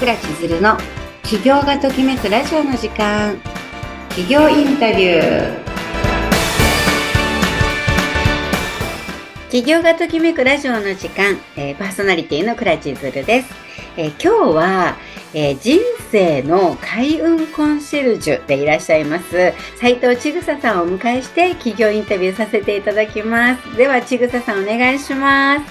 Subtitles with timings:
[0.00, 0.78] 倉千鶴の
[1.24, 3.36] 起業がときめくラジオの時間。
[4.08, 5.58] 起業インタビュー。
[9.50, 13.50] 起業がときめくラジオの時間、えー、パーソナリティの倉千鶴です、
[13.98, 14.96] えー、今日は、
[15.34, 15.78] えー、人
[16.10, 19.52] 生の開運コンシェルジュでいらっしゃいます。
[19.76, 23.76] 斉藤千草さんをお迎えして起業インタビューさせていただきます。
[23.76, 25.64] では千草さんお願いします。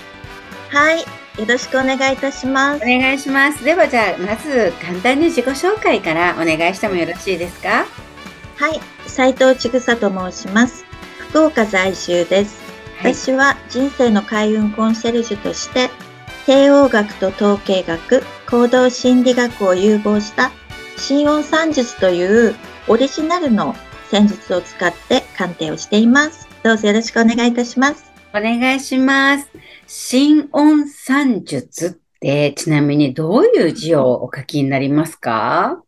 [0.70, 1.19] はい。
[1.38, 2.84] よろしくお願いいたします。
[2.84, 3.64] お願いします。
[3.64, 7.86] ではじゃあ、まず簡単に自己紹介からお願いしてもよろしいですか？
[8.58, 10.84] はい、斉藤千草と申します。
[11.30, 12.62] 福岡在住です。
[12.98, 15.90] はい、私は人生の開運コンシェルジュとして、
[16.46, 20.52] 帝王学と統計学、行動心理学を融合した
[20.98, 22.56] 心音算術という
[22.88, 23.76] オリジナルの
[24.10, 26.50] 戦術を使って鑑定をしています。
[26.64, 28.12] どうぞよろしくお願いいたします。
[28.32, 29.48] お願いします。
[29.92, 35.82] 心音算術ってちなみにどういう字をお書きになりますか？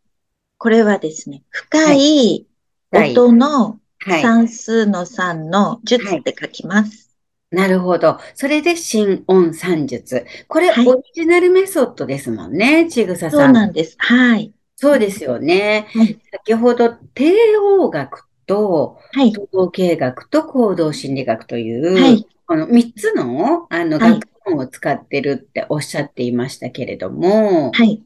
[0.58, 2.48] これはですね、深い
[2.92, 7.14] 音の算数の3の術って書きます。
[7.52, 8.18] はいはい、なるほど。
[8.34, 10.26] それで心音算術。
[10.48, 13.40] これ、オリジナルメソッドですもんね、ちぐささん。
[13.40, 13.94] そうなんです。
[13.98, 14.52] はい。
[14.74, 15.86] そうですよね。
[15.94, 17.36] はい、先ほど、帝
[17.78, 28.02] 王学と、はい、統計学と行動心理学という、はい、この3つの、あの、学問を使ってるっておっしゃっていましたけれども、はい。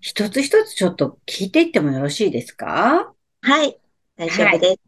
[0.00, 3.12] 一つ一つちょっと聞いていってもよろしいですか？
[3.42, 3.78] はい。
[4.16, 4.64] 大丈夫です。
[4.64, 4.78] はい、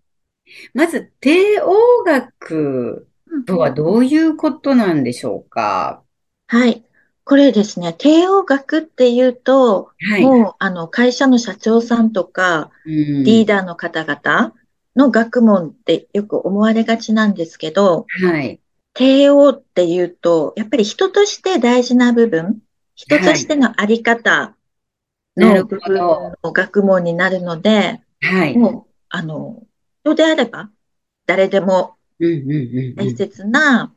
[0.72, 3.06] まず、帝王学
[3.44, 6.02] とはどういうことなんでしょうか、
[6.46, 6.82] はい。
[7.24, 14.54] これですね、帝王学っていうと、はい、もう、あの、会社の社長さんとか、リーダーの方々
[14.96, 18.61] の学問ってよく思われがちなんですけど、はい。
[18.94, 22.58] 帝王っていうと、やっぱり人として大事な部分、
[22.94, 24.54] 人としてのあり方
[25.36, 28.56] の部分の学問になるので、はい。
[28.56, 29.62] もう、あの、
[30.02, 30.70] 人であれば、
[31.26, 31.96] 誰でも
[32.96, 33.92] 大切な、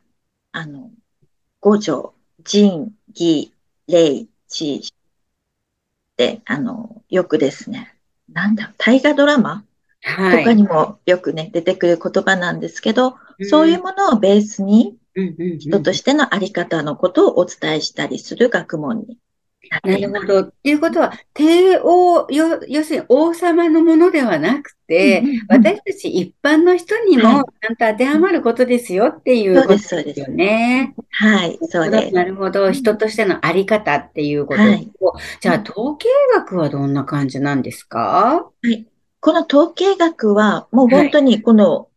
[0.52, 0.90] あの、
[1.60, 3.52] 五条、仁、義、
[3.88, 4.92] 礼、智
[6.16, 7.94] で、あの、よくですね、
[8.32, 9.64] なんだ、大河ドラマ？
[10.02, 14.96] とかにもよくね、出てくる言葉なんですけど、そういうものをベースに、
[15.58, 19.18] 人としてのあり方のことをお伝えしたりする学問に
[19.84, 20.40] なるほど。
[20.42, 30.94] っていうことは、帝王、よ、要するに王様のものではなくて、私たち一般の人にもちゃんと当てはまることですよっていうことですよね。
[31.10, 32.14] はい、そうです。
[32.14, 32.70] なるほど。
[32.70, 34.88] 人としてのあり方っていうことを、はい、
[35.40, 38.52] じゃあ、統計学はどんな感じなんですか？
[38.62, 38.86] はい。
[39.18, 41.88] この統計学は、もう本当にこの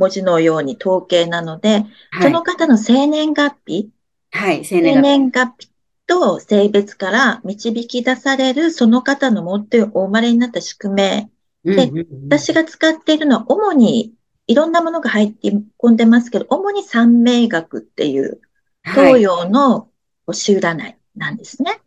[0.00, 3.90] 文字のように統計なので、はい、その方の生年月日、
[4.30, 5.70] はい、生年月日
[6.06, 11.30] と性別から導き出されるその方の持っているお生まれになった宿命。
[11.62, 11.92] で、
[12.30, 14.14] 私が使っているのは主に
[14.46, 18.40] いろんなものが入って込んでますけど、主に三名学っていう
[18.82, 19.88] 東洋の
[20.26, 21.70] 星占いなんですね。
[21.70, 21.80] はい、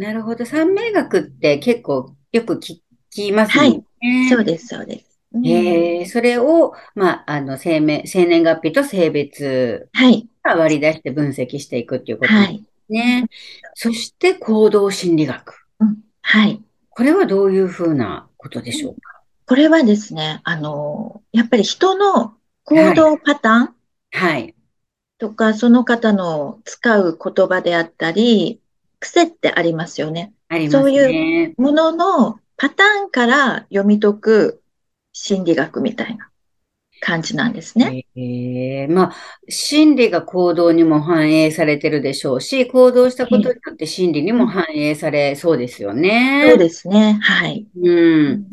[0.00, 0.44] なるほど。
[0.44, 3.60] 三名学って結構よく聞きますね。
[3.60, 4.28] はい。
[4.28, 5.09] そうです、そうです。
[5.44, 10.28] ええそれを、まあ、あの、生命、生年月日と性別はい。
[10.42, 13.20] 割り出して分析していくっていうことですね。
[13.20, 13.28] はい、
[13.74, 15.54] そして行動心理学。
[15.78, 15.98] うん。
[16.22, 16.60] はい。
[16.88, 19.22] これはどういうふうなことでしょうか？
[19.46, 23.74] これはですね、あの、やっぱり人の行動パターン、
[24.12, 24.54] はい。
[25.18, 28.60] とか、その方の使う言葉であったり、
[28.98, 30.32] 癖ってありますよね。
[30.48, 30.82] ありますね。
[30.82, 34.59] そういうもののパターンから読み解く
[35.22, 36.30] 心理学みたいな
[37.00, 38.06] 感じなんですね。
[38.16, 39.14] ええー、まあ、
[39.50, 46.46] 心理が行動にも反映されてるでしょうし、行動したことによって心理にも反映されそうですよね。
[46.48, 47.18] そうですね。
[47.20, 47.66] はい。
[47.82, 48.46] うん。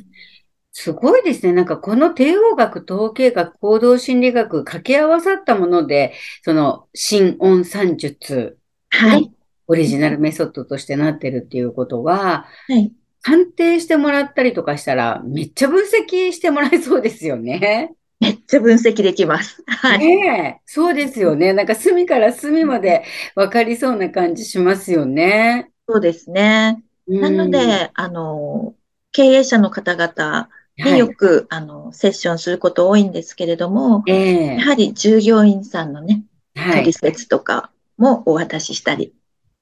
[0.73, 1.53] すごいですね。
[1.53, 6.13] なんかこの帝王学、統計学、行動心理学、掛け合わさったもので、
[6.43, 8.57] その、心音算術。
[8.89, 9.31] はい。
[9.67, 12.91] オリジナルメソッドとしてなってるっていうことは、はい。
[13.27, 17.91] 鑑定してもらったりとかしたら、めっちゃ分析してもらえそうですよね。
[18.21, 19.61] めっちゃ分析できます。
[19.67, 19.99] はい。
[19.99, 21.51] ねそうですよね。
[21.51, 23.03] なんか隅から隅まで
[23.35, 25.71] 分かりそうな感じしますよね。
[25.89, 26.81] そうですね。
[27.05, 28.75] なので、あの、
[29.11, 30.47] 経営者の方々
[30.77, 36.23] によく、はい、あの、セッションすること多いんですけれども、えー、やはり従業員さんのね、
[36.55, 39.13] 取説とかもお渡ししたり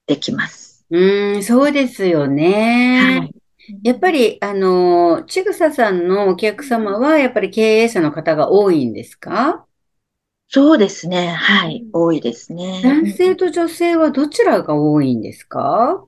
[0.05, 0.85] できます。
[0.91, 3.19] うん、そうですよね。
[3.19, 3.34] はい。
[3.83, 9.65] やっぱり、あの、ちぐささんのお客様は、やっぱり経営者の方が多いんですか？
[10.47, 11.29] そうですね。
[11.29, 11.85] はい。
[11.91, 12.81] 多いですね。
[12.83, 16.05] 男性と女性はどちらが多いんですか？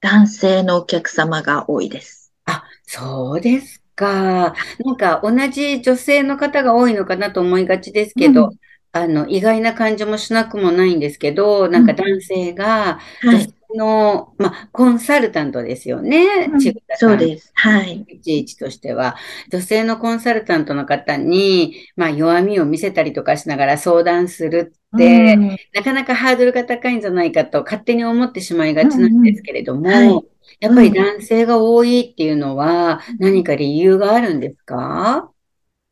[0.00, 2.32] 男性のお客様が多いです。
[2.44, 4.54] あ、そうですか。
[4.84, 8.58] なんか同じ女性の方が多いのかなと思いがちですけど、うん、
[8.92, 16.48] あの、意外な感じもしなくもないんですけど、なんか男性が女性の、まあ、コンサルタントですよね。
[16.52, 16.60] うん、
[16.96, 17.50] そうです。
[17.54, 18.06] はい。
[18.08, 19.16] いちいちとしては、
[19.50, 30.24] 女性のコンサルタントの方に、まあ、弱みを見せたりとかしながら相談するって、うん、なかなかハードルが高いんじゃないかと勝手に思ってしまいがちなんですけれども、うんはい、
[30.60, 35.30] やっぱり男性が多いっていうのは何か理由があるんですか？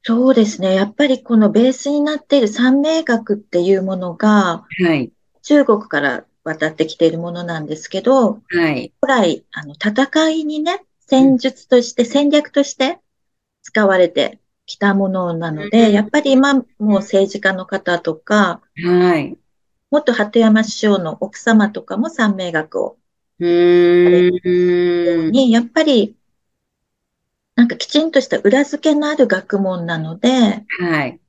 [0.05, 0.75] そうですね。
[0.75, 5.13] やっぱりこのベースになっている三名学っていうものが、はい、
[5.43, 8.93] 中国から渡ってきているものなんですけど、はい。
[9.01, 12.99] 古来、あの、戦いにね、戦術として、戦略として
[13.63, 16.65] 使われてきたものなので、うん、やっぱり今も
[16.97, 19.37] 政治家の方とか、はい。
[19.91, 22.97] 元鳩山師匠の奥様とかも三名学を、
[23.39, 24.31] うん。
[25.31, 26.17] に、やっぱり、
[27.55, 31.21] なんかきちんとした裏付けのある学問なので、はい。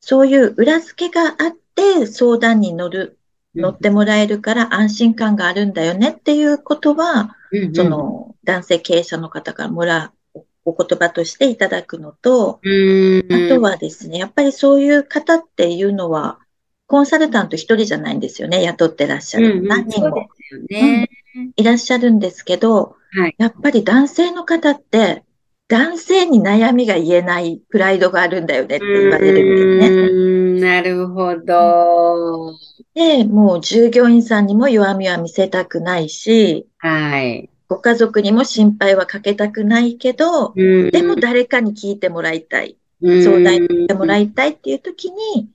[0.00, 3.18] そういう裏付けがあって相談に乗る
[3.54, 16.38] 乗ってもらえるから安心感があるんだよねっていうことは、うんうん、その男性経営者の方からもらうお言葉としていただくのと、あとはですね、やっぱりそういう方っていうのは、
[16.86, 19.52] コンサルタント一人じゃないんですよね、雇ってらっしゃる。
[19.52, 20.28] うんうん、何人も、
[20.70, 21.08] ね。
[21.34, 25.24] うん、いらっしゃるんですけど、はい、やっぱり男性の方って、
[25.72, 30.70] 男性に悩みが言えないプライドがあるんだよねって言われるんですね。
[30.70, 32.54] なるほど。
[32.94, 37.48] で、もう従業員さんにも弱みは見せたくないし、はい。
[37.68, 42.76] ご家族にも心配はかけたくないけど、でも誰かに聞いてもらいたい。
[43.00, 45.48] 相談してもらいたいっていう時に、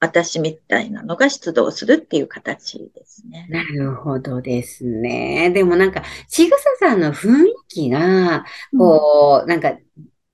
[0.00, 3.46] 私みたいなのが出動するっていう形ですね。
[3.48, 5.50] なるほどですね。
[5.50, 8.44] でもなんか、ちぐささんの雰囲気が、
[8.76, 9.78] こう、うん、なんか、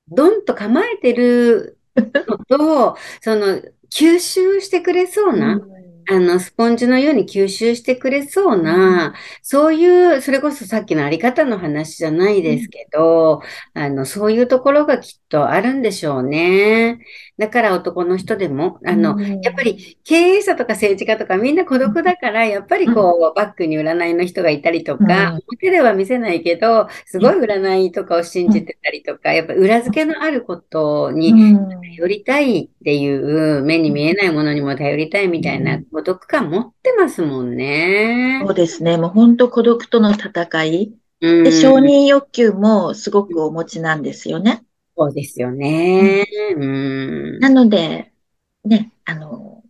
[0.09, 3.61] どんと構えてるのと、 その、
[3.93, 5.81] 吸収してくれそうな、うん
[6.13, 13.43] あの、スポンジのように吸収してくれそうな、そういう、それこそさっきのあり方の話じゃないですけど、
[13.75, 16.99] あの、そういうところがきっとあるんでしょうね。
[17.41, 31.35] だから男の人でも、あの、やっぱり経営者とか政治家とかみんな孤独だから、やっぱりこう、バックに占いの人がいたりとか、表では見せないけど、すごい占いとかを信じてたりとか、やっぱ裏付けのあることに
[31.97, 38.45] 頼りたいっていう、目に見えないものにも頼りたいみたいな孤独感持ってますもんね。
[38.45, 38.97] そうですね。
[38.97, 40.95] もう本当孤独との戦い。
[41.43, 44.65] で、承認欲求もすごくお持ちなんですよね。
[45.01, 46.27] そうですよね。
[46.57, 48.13] うん、なので、
[48.67, 49.65] ね、あの、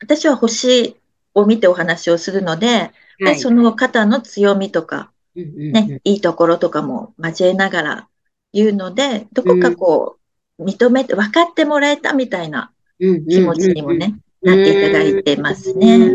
[0.00, 0.96] 私は星
[1.32, 2.90] を見てお話をするので、
[3.20, 8.08] はい、その方の強みとか、ね、いいところとかも交えながら
[8.52, 10.18] 言うので、どこかこ
[10.58, 16.10] う、認めて、分かってもらえたみたいな気持ちにもね、なっていただいてますね。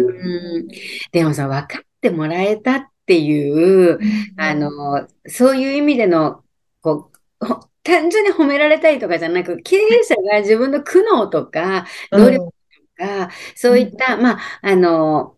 [1.14, 4.00] でもさ、分かってもらえたっていう、
[4.36, 6.44] あの、そういう意味での、
[6.82, 7.10] こ
[7.40, 7.48] う、
[7.88, 12.51] 単純に褒められたいとかじゃなく、経営者が自分の苦悩とか、努力と
[12.98, 15.38] か、そういった、まあ、あの、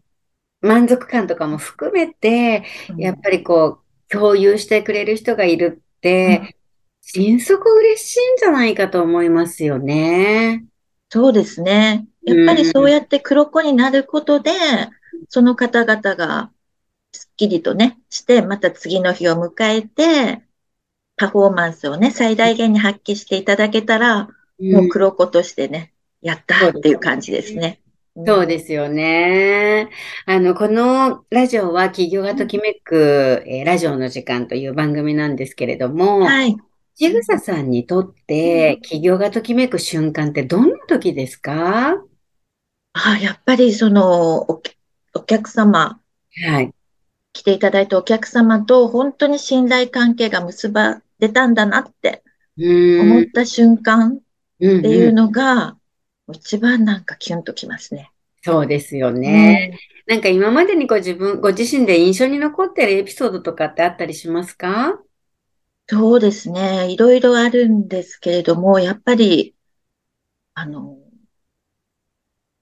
[0.61, 2.63] 満足感とかも含めて、
[2.97, 6.55] やっぱりこう、共有してくれる人がいるって、
[7.01, 10.65] 心底嬉しいんじゃないかと思いますよね。
[11.09, 12.07] そうですね。
[12.23, 14.51] やっぱりそうやって黒子になることで、
[15.29, 16.51] その方々が
[17.11, 20.48] すっきりとね、して、また次の日を迎えて、
[21.19, 27.81] パフォーマンスをね、最大限に発揮していただけたら、もう黒子としてね、やったっていう感じですね。
[28.25, 29.89] そうですよね。
[30.25, 36.57] あの、このラジオは企業がときめく、えー、ラジオの時間という番組なんですけれども、はい。
[36.95, 41.95] ちぐささんにとって、企業がときめく瞬間ってどんな時ですか？
[42.93, 44.61] あやっぱりそのお、
[45.13, 46.01] お客様、
[46.43, 46.73] はい。
[47.31, 52.23] 来ていただいたお客様と本当に信頼関係が結ばれたんだなって
[52.57, 54.19] 思った瞬間っ
[54.57, 55.77] ていうのが、
[56.31, 58.11] 一番なんかキュンときますね。
[58.41, 59.77] そうですよね。
[60.07, 64.99] うん、なんか今までにご自分、ご自身で印象に残ってるエピソードとかってあったりしますか？
[65.87, 66.91] そうですね。
[66.91, 69.55] いろいろあるんですけれども、やっぱり、
[70.53, 70.97] あの、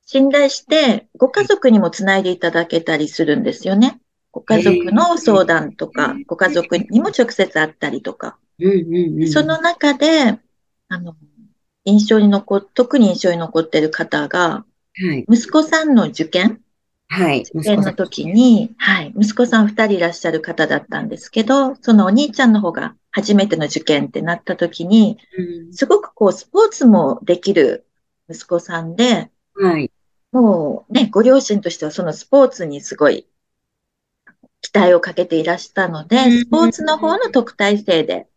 [0.06, 4.00] 信頼して、ご家族にもつないでいただけたりするんですよね。
[4.32, 8.38] ご家族の相談とか、ご家族にも直接会ったりとか。
[9.32, 10.40] その中で、
[10.90, 11.16] あの、
[11.86, 14.66] 印象に残っ、特に印象に残っている方が、
[15.30, 16.62] 息子さんの受験？
[17.08, 17.42] はい。
[17.42, 27.86] 受験の時に、はい、息子さん二人いらっしゃる方だったんですけど、そのお兄ちゃんの方が初めての受験ってなった時に、うん、すごくこう、スポーツもできる
[28.30, 29.92] 息子さんで、はい。
[30.34, 33.26] もうね、ご両親としてはそのスポーツにすごい
[34.62, 38.28] 期待をかけていらしたので、スポーツの方の特待生で、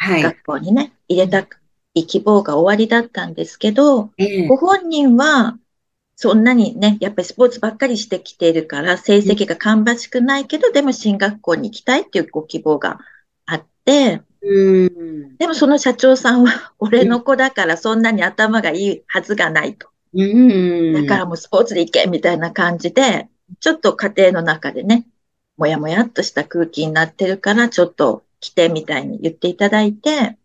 [0.00, 1.46] 学校にね、入れた
[1.94, 4.10] い希望が終わりだったんですけど、
[4.48, 5.58] ご本人は、
[6.16, 12.98] そんなにね、やっぱりスポーツばっかりしてきているから、成績が芳しくないけど、でも進学校に行きたいっていうご希望が
[13.46, 14.22] あって、
[15.38, 19.88] でもその社長さんは、 俺の子だからそんなに頭がいいはずがないと。
[20.94, 23.28] だからもうスポーツで行けみたいな感じで、
[23.60, 25.06] ちょっと家庭の中でね、
[25.56, 30.36] もやもやっとした空気になってるから、ちょっと来てみたいに言っていただいて、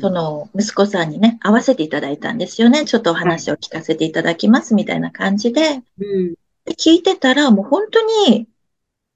[0.00, 2.84] その息子さんにね、会わせていただいたんですよね。
[2.84, 5.82] ちょっとお話を聞かせていただきますみたいな感じで、
[6.64, 8.46] で聞いてたら、もう本当に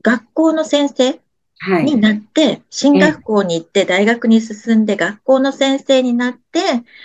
[0.03, 1.21] 学校の先生
[1.85, 6.61] になって、進学校に行って大学に進んで学校の先生になって、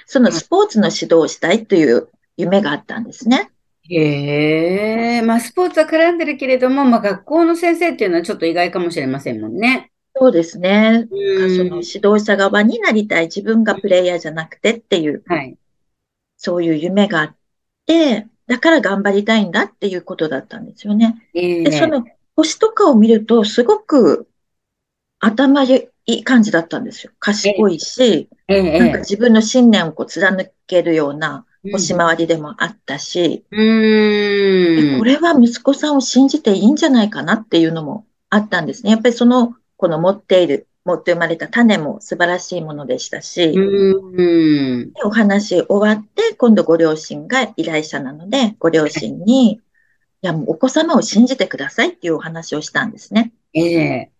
[0.05, 3.51] そのスポーツの指導をしたいという夢があったんですね。
[3.89, 9.91] へえ、まあスポーツは絡んでるけれども、まあ学校の先生っていうのはちょっと意外かもしれませんもんね。
[10.19, 11.07] そうですね。
[11.09, 15.57] その指導者側になりたい、自分がプレイヤーじゃなくてっていう、はい、
[16.37, 17.35] そういう夢があっ
[17.85, 21.15] て、だから頑張りたいんだっていうことだったんですよね。
[21.33, 22.05] えー、で、その
[22.35, 24.27] 星とかを見ると、すごく
[25.19, 27.11] 頭いい感じだったんですよ。
[27.19, 38.91] 賢いし、えー、なんか自分の信念をこう貫けるような星回りでもあったし、うん、これは息子さんを信じていいんじゃないかなっていうのもあったんですね。
[38.91, 49.59] やっぱりその、この持っている、持って生まれた種も素晴らしいものでしたし、うん、お話終わって、今度ご両親が依頼者なので、ご両親に、い
[50.21, 53.31] や、もうお子様を信じてくださいっていうお話をしたんですね。
[53.53, 54.11] ええ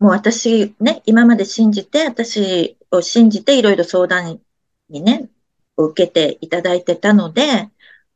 [0.00, 4.40] もう私ね、今まで信じて、私を信じていろいろ相談
[4.88, 5.28] にね、
[5.76, 7.70] を受けていただいてたので、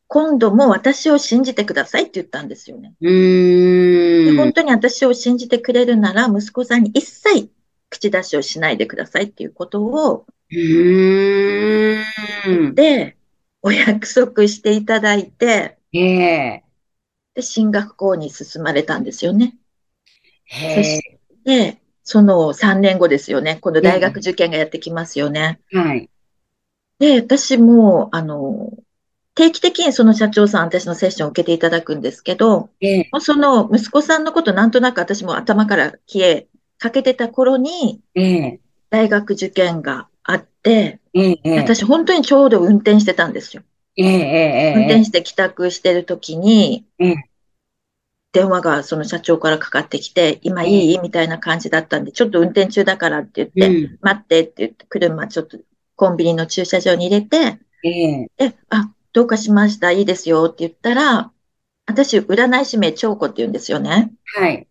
[0.08, 2.94] 今度も私を信じてくださいって言ったんですよね。
[3.00, 7.50] で本当に私を信じてくれるなら、息子さんに一切
[7.90, 10.26] 口出しをしないでくださいっていうことを、
[12.74, 13.16] で、
[13.60, 15.76] お約束していただいて、
[17.34, 19.56] で、進学校に進まれたんですよね。
[20.48, 21.02] そし
[21.44, 23.58] て、その3年後ですよね。
[23.60, 25.60] 今度大学受験がやってきますよね。
[25.70, 26.08] はい。
[26.98, 28.72] で、私も、あの、
[29.38, 38.58] 定期的にその社長さん、私のセッションを受けていただくんですけど、ええ、その息子さんのことなんとなく私も頭から消えかけてた頃に、え、
[38.90, 40.98] 大学受験があって、
[41.44, 43.62] 私本当にちょうど運転してたんですよ。
[43.96, 46.84] 運転して帰宅してる時に、
[48.32, 50.98] 電話がその社長からかかってきて、今いい？
[50.98, 55.58] みたいな感じだったんで、ちょっと運転中だからって言って、待ってって言って、車ちょっと
[55.94, 58.30] コンビニの駐車場に入れて、ええ。
[58.36, 61.32] で、あ、どうかしました、いいですよって言ったら、
[61.86, 64.12] 私、占い師名、長子って言うんですよね。
[64.36, 64.66] はい。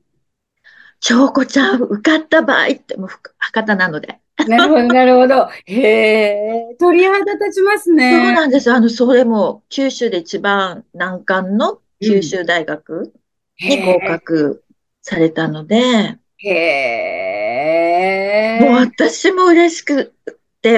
[0.99, 4.19] 長子ちゃん、受かった場合って、もう、博多なので。
[4.47, 5.49] なるほど、 なるほど。
[5.65, 8.11] へえ、鳥肌立ちますね。
[8.11, 8.71] そうなんです。
[8.71, 13.13] あの、それも、九州で一番難関の九州大学
[13.59, 14.63] に合格
[15.01, 16.49] されたので、へ
[18.59, 18.59] え。
[18.61, 20.13] もう私も嬉しく、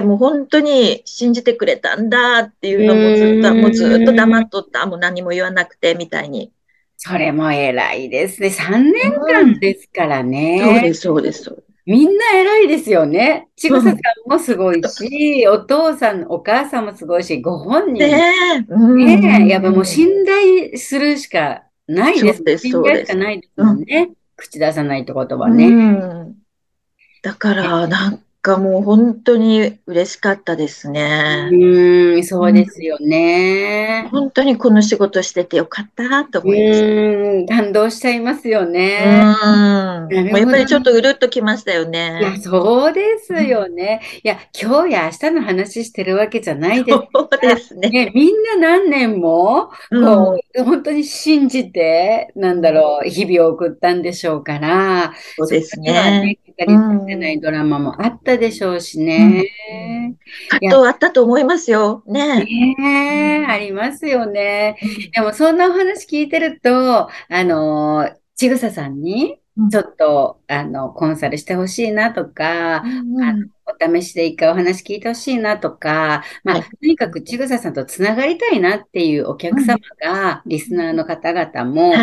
[0.01, 6.51] もう本当に信じてくれたんだっていうのもずっと、もうずっと黙っとった、もう何も言わなくてみたいに。
[6.97, 8.49] それも偉いですね。
[8.49, 10.59] 3年間ですからね。
[10.61, 11.63] そうです、そうです。
[11.85, 13.47] みんな偉いですよね。
[13.55, 13.97] ちぐささん
[14.29, 18.03] もすごいし、お父さん、お母さんもすごいし、ご本人。
[18.03, 18.21] ね
[18.69, 19.17] え。
[19.17, 19.47] ねえ。
[19.47, 22.43] やっぱもう信頼するしかないです。
[22.43, 24.11] です信頼しかないですもんね。
[24.35, 26.35] 口出さないってことはね。
[27.23, 31.49] だから、なんがもう本当に嬉しかったですね。
[31.51, 34.09] うん、そうですよね、うん。
[34.09, 36.85] 本当にこの仕事しててよかったと思いました。
[36.85, 39.35] うん、感動しちゃいますよね。
[39.41, 40.27] うん。
[40.29, 42.19] もうやっぱりちょっとうるっときましたよね。
[42.21, 44.01] いや、そうですよね。
[44.23, 46.97] いや、今日や明日の話してるわけじゃないです。
[47.13, 47.89] そうですね。
[47.89, 56.37] ねみんな何年も、こう、本当に信じて、なんだろう、日々を送ったんでしょうから、そうですね。
[56.59, 59.45] かりさせないドラマもあったでしょうしね。
[60.49, 62.03] 葛藤あったと思いますよ。
[62.05, 62.43] ね
[62.77, 64.77] ねありますよね。
[65.13, 67.09] でもそんなお話聞いてると、あ
[67.43, 69.39] の、ちぐささんに、
[69.71, 81.93] ちょっと、あの、コンサルしてほしいなとか、うんあのお試しで一回お話聞いてほしいなとか、まあ、はい、とにかくちぐささんとつながりたいなっていうお客様が、リスナーの方々も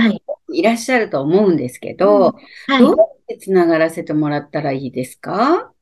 [0.49, 0.62] い。
[0.62, 2.37] らっしゃると思うんですけど、
[2.68, 5.73] はい、どうやってつながらせてもらったらいいですか？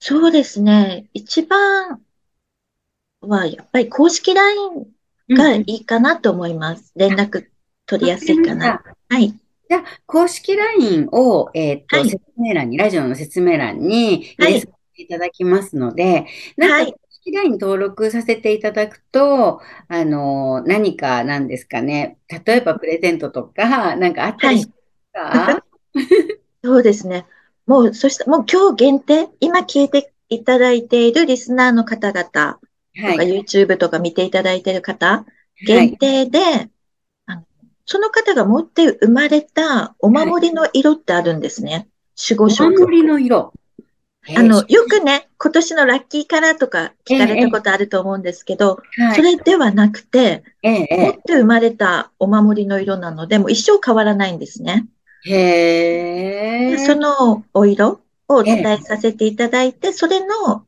[0.00, 1.08] そうですね。
[1.14, 2.00] 一番
[3.20, 4.86] は、やっぱり公式 LINE
[5.30, 6.92] がいいかなと思います。
[6.96, 7.46] 連絡
[7.86, 8.82] 取りやすいかな。
[9.08, 9.28] はい。
[9.28, 24.68] じゃあ、公式 LINE を、えっ、と、はい、説明欄に、ラジオの説明欄に入れさせていただきますので、なんか、公式 LINE 登録させていただくと、あの、何かなんですかね、例えばプレゼントとか、なんかあったりし
[25.14, 25.64] ますか、
[26.64, 27.26] そうですね。
[27.66, 32.60] もう、そして、もう今日限定、今聞いていただいているリスナーの方々とか、
[32.94, 35.24] はい、YouTube とか見ていただいている方、
[35.66, 36.70] 限定で、はい
[37.84, 41.88] その方が持って生まれたお守りの色ってあるんですね。
[42.16, 42.66] 守護色。
[42.68, 43.52] お守りの色。
[44.34, 50.44] あの、よくね、今年のラッキーカラーとか聞かれたことあると思うんですけど、それではなくて、
[50.94, 54.86] 持って生まれたお守りの色なので、もう一生変わらないんですね。
[56.70, 60.66] へそのお色をお伝えさせていただいて、それの、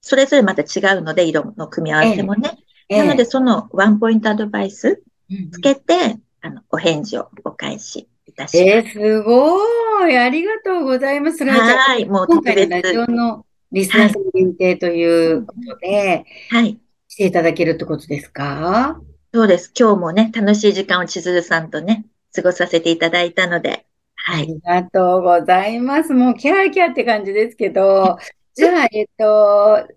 [0.00, 2.58] それぞれまた違うので、色の組み合わせもね。
[2.94, 5.02] なので、そのワンポイントアドバイス
[5.50, 8.58] つけて、あの、お返事をお返しいたします。
[8.58, 10.16] えー、すごい。
[10.16, 11.44] ありがとうございます。
[11.44, 16.78] ははい、もう今回のラジオのリスナーさん限定ということで、はい。
[17.08, 19.00] していただけるってことですか？
[19.32, 19.72] そうです。
[19.78, 23.86] 今日もね、楽しい時間を千鶴さんとね、過ごさせていただいたので、
[24.16, 24.42] はい。
[24.42, 26.12] ありがとうございます。
[26.14, 28.18] もうキャーキャーって感じですけど、
[28.54, 29.88] じゃあ、えっと、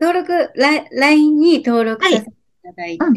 [0.00, 2.32] 登録、LINE に登録させて
[2.64, 3.14] ただいて、うん、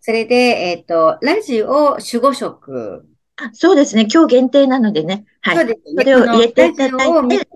[0.00, 3.06] それで、えっ、ー、と、ラジオ守護色。
[3.36, 4.06] あそうですね。
[4.12, 5.24] 今日限定なのでね。
[5.40, 5.56] はい。
[5.56, 6.02] そうですね。
[6.02, 7.48] それを入れていただいて。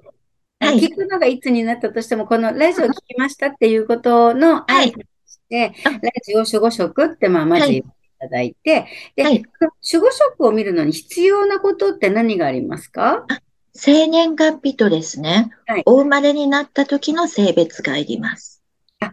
[0.61, 13.25] はい、聞くのがいつになったとしても、このラジオ聞きましたっていうことの挨拶して、はい、ラジオ守護色って、まあ、まず言っていただいて、で、はい、守護色を見るのに必要なことって何がありますか？
[13.73, 18.60] 生年月日とですね、はい、お生まれになった時の性別がいります。
[18.99, 19.12] あ、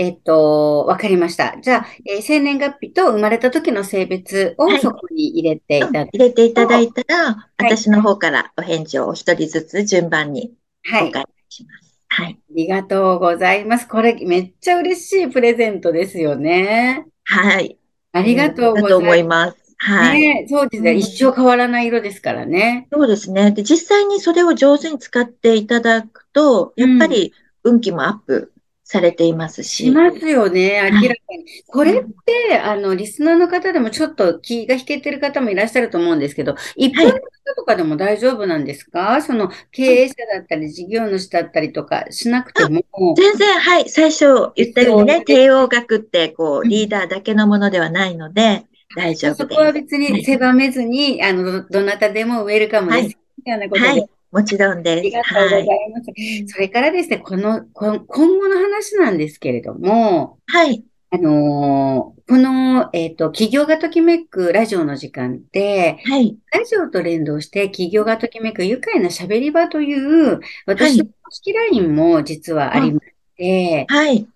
[0.00, 1.58] えっと、わかりました。
[1.60, 10.54] じゃあ、えー、生年月日と生まれた時の性別をそこに入れていただいて、はい、入れていただいたら、はい、私の方からお返事をお一人ずつ順番に
[10.86, 12.00] お返しします。
[12.08, 12.38] はい。
[12.40, 13.86] ありがとうございます。
[13.86, 17.04] これめっちゃ嬉しいプレゼントですよね。
[17.24, 17.76] はい。
[18.12, 18.88] ありがとうございます。
[18.88, 19.76] と思います。
[19.76, 20.20] はい。
[20.22, 22.88] ね、そうですね、うん、一生変わらない色ですからね。
[22.90, 23.50] そうですね。
[23.50, 27.34] で、実際にそれを上手に使っていただくと、やっぱり
[27.64, 28.54] 運気もアップ
[28.90, 29.84] されていますし。
[29.84, 31.44] しますよね、明らかに。
[31.68, 32.04] これっ
[32.48, 37.20] て、あの、リスナーの方でもちょっと気が引けてる方もいらっしゃると思うんですけど、一般の方
[37.56, 42.82] とかでも大丈夫なんですか、はい、その、経営者だったり、事業主だったりとかしなくても。
[43.16, 43.88] 全然、はい。
[43.88, 48.64] 最初言ったようにね、帝王学って、こう、リーダーだけのものではないので、
[48.96, 49.48] 大丈夫です。
[49.48, 52.98] そこは別に狭めずに、あの、どなたでもウェルカムです。
[52.98, 53.88] はい、みたいなことで。
[53.88, 54.98] はいもちろんです。
[54.98, 56.08] ありがとうございます。
[56.08, 60.84] はい、それからですね、この、今後の話なんですけれども、はい。
[61.12, 66.36] あのー、この、えっ、ー、と、企業がときめくラジオの時間って、はい。
[66.52, 74.28] ラジオと連動して企業がときめく愉快な喋り場という、私の公式 LINE も実はありまして、はい。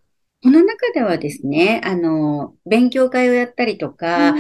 [0.45, 4.35] この中ではですね、あの、勉強会をやったりとか、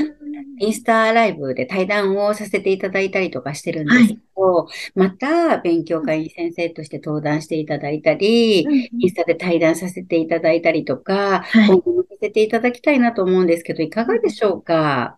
[0.59, 15.17] インスタライブで対談をさせていただいたりとかしてるんですけど、はい、また勉強会に先生として登壇していただいたり、うん、インスタで対談させていただいたりとか、はい、今後もさせていただきたいなと思うんですけど、いかがでしょうか？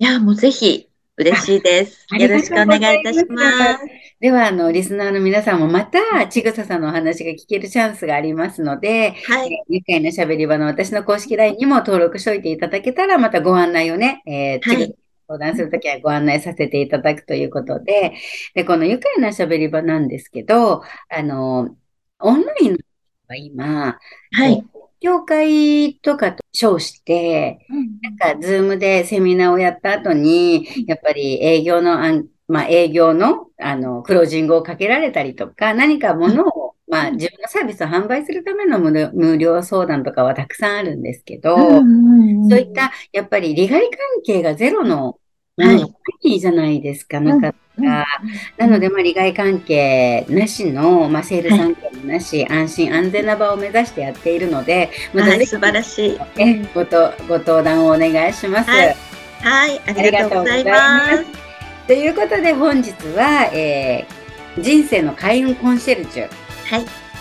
[0.00, 2.08] いや、もうぜひ、嬉しいです。
[2.10, 3.84] よろしくお願いいたします。
[4.24, 9.62] では、あの、リスナーの皆さんもまた、ちぐささんのお話が聞けるチャンスがありますので、はい。
[9.68, 14.96] 愉快な喋り場の私の公式 LINE にも登録しておいていただけたら、またご案内をね、えー、はい、
[15.28, 18.14] 相談するときはご案内させていただくということで、
[18.54, 21.76] で、この愉快な喋り場なんですけど、あの、
[22.18, 22.78] オンライン
[23.28, 23.98] は今、
[24.32, 24.64] はい。
[25.00, 27.58] 協会とかと称して、
[28.00, 41.82] なんか、ズームでセミナーをやった後に、やっぱり営業の案、まあ、営業の、あの、クロージングをかけられたりとか、何かものを、まあ、自分のサービスを販売するための無料相談とかはたくさんあるんですけど、そう
[42.58, 43.90] いった、やっぱり利害関
[44.24, 45.18] 係がゼロの
[45.56, 45.94] はい。
[46.22, 48.06] いいじゃないですか、なかった。
[48.58, 56.18] なので、まあ、利害関係なしの、まあ、セール関係もなし、安心安全な場を目指してやっているので、また、素晴らしい。
[56.38, 58.70] え、ごと、ご登壇をお願いします。
[58.70, 58.96] はい、
[59.42, 61.43] はい、ありがとうございます。
[61.86, 66.28] ということで本日は、えー、人生の開運コンシェルジュ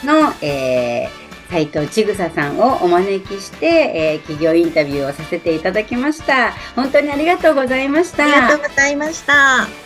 [0.05, 6.53] の、はい、えー、斉藤千草さんをお招きして、えー、企業インタビューをさせていただきました。
[6.75, 8.23] 本当にありがとうございました。
[8.23, 9.82] ありがとうございました。